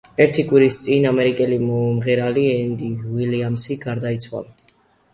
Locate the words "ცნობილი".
0.87-1.09